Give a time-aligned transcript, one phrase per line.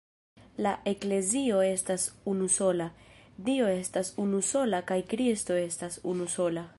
[0.65, 2.87] La Eklezio estas unusola,
[3.49, 6.69] Dio estas unusola kaj Kristo estas unusola.